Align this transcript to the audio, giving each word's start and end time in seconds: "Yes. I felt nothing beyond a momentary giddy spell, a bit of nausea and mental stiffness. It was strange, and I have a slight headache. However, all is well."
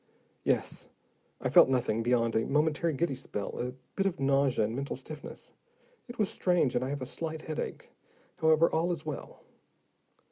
"Yes. 0.43 0.89
I 1.39 1.51
felt 1.51 1.69
nothing 1.69 2.01
beyond 2.01 2.35
a 2.35 2.47
momentary 2.47 2.91
giddy 2.95 3.13
spell, 3.13 3.59
a 3.59 3.73
bit 3.95 4.07
of 4.07 4.19
nausea 4.19 4.65
and 4.65 4.75
mental 4.75 4.95
stiffness. 4.95 5.51
It 6.07 6.17
was 6.17 6.27
strange, 6.27 6.73
and 6.73 6.83
I 6.83 6.89
have 6.89 7.03
a 7.03 7.05
slight 7.05 7.43
headache. 7.43 7.91
However, 8.37 8.67
all 8.67 8.91
is 8.91 9.05
well." 9.05 9.43